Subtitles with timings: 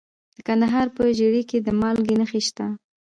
[0.35, 2.65] د کندهار په ژیړۍ کې د مالګې نښې شته.